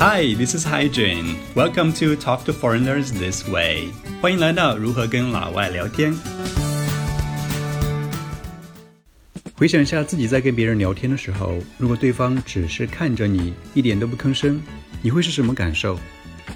[0.00, 1.34] Hi, this is Hygiene.
[1.56, 3.88] Welcome to Talk to Foreigners This Way.
[4.20, 6.14] 欢迎来到如何跟老外聊天。
[9.56, 14.62] 回想一下自己在跟别人聊天的时候，如果对方只是看着你，一点都不吭声，
[15.02, 15.98] 你会是什么感受？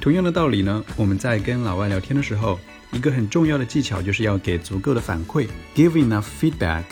[0.00, 2.58] 同样的道理呢，我们在跟老外聊天的时候，
[2.92, 6.84] 一个很重要的技巧就是要给足够的反馈，give enough feedback。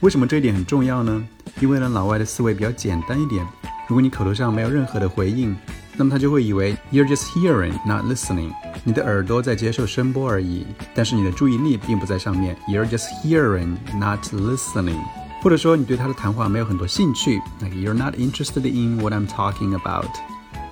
[0.00, 1.24] 为什么这一点很重要呢？
[1.60, 3.46] 因为呢，老外的思维比较简单一点。
[3.88, 5.56] 如果你口头上没有任何的回应，
[5.96, 8.52] 那么他就会以为 you're just hearing, not listening。
[8.84, 12.56] 你的耳朵在接受声波而已，但是你的注意力并不在上面。
[12.68, 15.00] You're just hearing, not listening。
[15.42, 20.10] 或者说你对他的谈话没有很多兴趣，like you're not interested in what I'm talking about。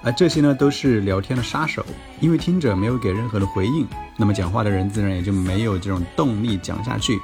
[0.03, 1.85] 而这些呢都是聊天的杀手，
[2.21, 3.87] 因为听者没有给任何的回应，
[4.19, 7.19] 那么讲话的人自然也就没有这种动力讲下去。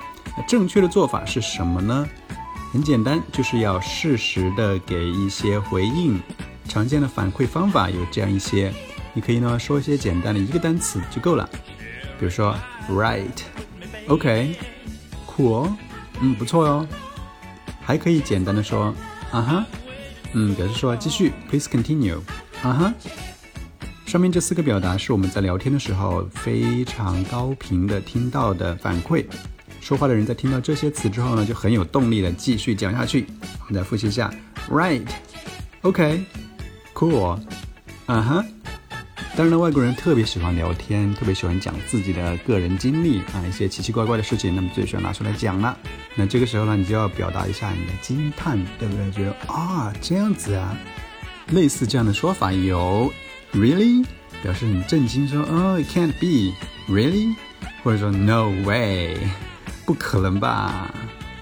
[0.47, 2.09] 正确的做法是什么呢？
[2.73, 6.21] 很简单，就是要适时的给一些回应。
[6.71, 8.73] 常见的反馈方法有这样一些，
[9.13, 11.51] 你可以呢说一些简单的一个单词就够了，
[12.17, 12.57] 比如说
[14.07, 14.49] right，OK，cool，
[16.21, 16.87] 嗯，不错哟。
[17.83, 18.95] 还可以简单的说
[19.33, 19.67] 啊哈，
[20.33, 22.21] 嗯，表示说继续，please continue，
[22.63, 22.95] 啊哈。
[24.07, 29.27] 上面这四个表达是我们在聊天的时候非常高频的听到的反馈。
[29.81, 33.27] 说话的人在听到这些词之后呢，就很有动力的继续讲下去。
[33.61, 34.33] 我们再复习一下。
[34.71, 36.25] right，OK
[37.01, 37.41] Cool，
[38.09, 38.45] 嗯哼。
[39.35, 45.75] 当然了，外国人特别喜欢聊天，特别喜欢讲自己的个人经历啊，一些奇奇怪怪的事情，那么最喜欢拿出来讲了。
[46.15, 49.11] 那这个时候呢，你就要表达一下你的惊叹，对不对？
[49.13, 50.77] 觉得啊，这样子啊，
[51.53, 53.11] 类似这样的说法有
[53.55, 54.05] ：really，
[54.43, 57.35] 表示很震惊，说哦，it can't be，really，
[57.83, 59.17] 或者说 no way。
[59.87, 60.93] 不可能吧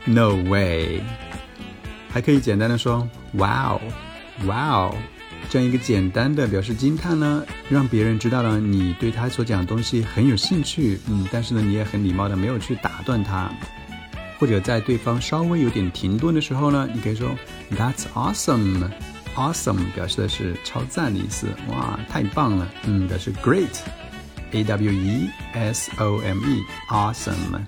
[0.05, 1.03] ？No way！
[2.09, 4.95] 还可以简单的说 Wow，Wow，
[5.51, 10.99] 这样一个简单的表示惊叹呢，让别人知道了你对他所讲的东西很有兴趣。
[11.09, 13.51] 嗯，但是呢，你也很礼貌的没有去打断他，
[14.39, 17.31] 或者在对方稍微有点停顿的时候呢，你可以说
[17.71, 21.47] That's awesome！Awesome 表示的是超赞的意思。
[21.69, 22.69] 哇，太棒了！
[22.85, 27.61] 嗯，表示 Great！A W E S O M E，Awesome！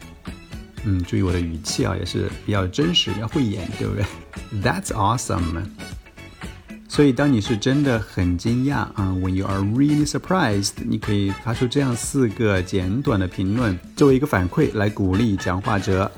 [0.84, 4.04] 嗯，注意我的语气啊，也是比较真实，要会演，对不对
[4.62, 5.64] ？That's awesome。
[6.89, 16.09] 所以当你是真的很惊讶啊，When you are really surprised，你可以发出这样四个简短的评论，作为一个反馈来鼓励讲话者，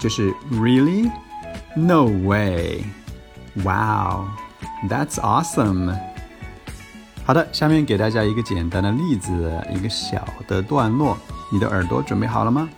[0.00, 5.94] 就是 Really，No way，Wow，That's awesome。
[7.24, 11.16] 好的，下面给大家一个简单的例子，一个小的段落，
[11.52, 12.68] 你的耳朵准备好了吗？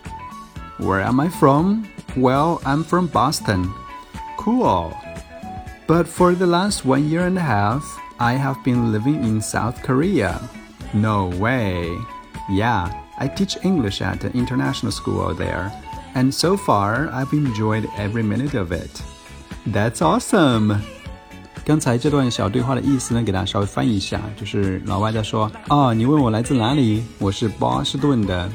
[0.81, 1.85] Where am I from?
[2.17, 3.71] Well, I'm from Boston.
[4.37, 4.91] Cool.
[5.87, 7.83] But for the last one year and a half,
[8.19, 10.41] I have been living in South Korea.
[10.93, 11.89] No way.
[12.49, 15.71] Yeah, I teach English at an international school there,
[16.15, 19.03] and so far I've enjoyed every minute of it.
[19.67, 20.79] That's awesome.
[21.65, 27.05] 刚才这段小对话的意思呢，给大家稍微翻译一下，就是老外在说：“啊，你问我来自哪里？
[27.19, 28.51] 我是波士顿的。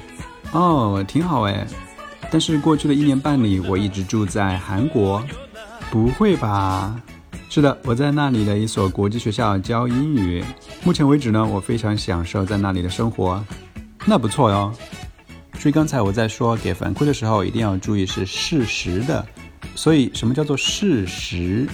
[0.52, 1.66] 哦，挺好哎。
[2.32, 5.24] 但是过去的一年半里，我一直住在韩国。
[5.92, 7.00] 不会吧？
[7.53, 10.41] 是的，我在那里的一所国际学校教英语。
[10.85, 13.45] 目前为止呢，我非常享受在那里的生活。
[14.07, 14.73] 那不错哟。
[15.59, 19.27] 所以刚才我在说给反馈的时候，一定要注意是事实的。
[19.75, 21.67] 所以什么叫做事实？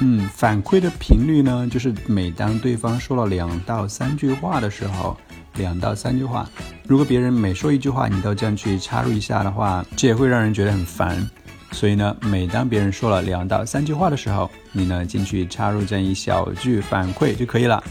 [0.00, 5.16] 嗯，反馈的频率呢，就是每当对方说了两到三句话的时候。
[5.54, 6.48] 两到三句话，
[6.88, 11.30] 如果别人每说一句话，你都这样去插入一下的话，这也会让人觉得很烦。
[11.71, 17.83] 所以呢，每当别人说了两到三句话的时候，你呢进去插入这样一小句反馈就可以了。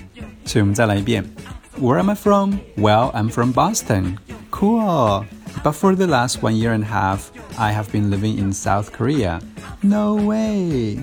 [0.45, 1.25] 所以我们再来一遍：
[1.81, 2.55] Where am I from?
[2.77, 4.17] Well, I'm from Boston.
[4.51, 5.25] Cool.
[5.63, 8.93] But for the last one year and a half, I have been living in South
[8.93, 9.41] Korea.
[9.83, 10.99] No way.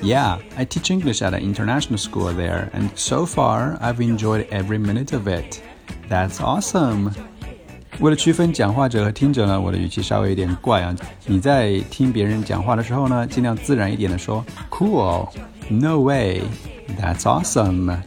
[0.00, 4.78] Yeah, I teach English at an international school there, and so far I've enjoyed every
[4.78, 5.60] minute of it.
[6.08, 7.12] That's awesome。
[7.99, 10.95] 为了区分讲话者和听者呢，我的语气稍微有点怪啊。
[11.25, 15.29] 你在听别人讲话的时候呢，尽量自然一点的说，Cool。
[15.69, 16.41] No way。
[16.99, 17.97] That's awesome。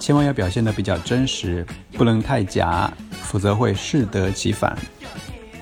[0.00, 2.90] 千万要表现的比较真实，不能太假，
[3.22, 4.78] 否则会适得其反。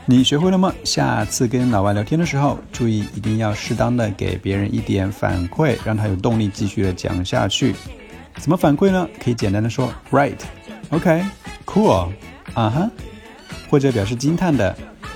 [0.04, 0.72] 你学会了吗？
[0.84, 7.74] 下次跟老外聊天的时候，注意一定要适当的给别人一点反馈，让他有动力继续的讲下去。
[8.36, 9.08] 怎么反馈呢？
[9.20, 10.38] 可以简单的说，Right。
[10.90, 11.24] OK,
[11.64, 12.12] cool,
[12.55, 12.91] 啊哈，
[13.69, 14.75] 或者表示惊叹的，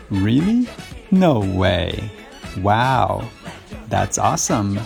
[0.10, 0.68] Really?
[1.10, 2.04] No way!
[2.62, 3.24] Wow!
[3.90, 4.80] That's awesome!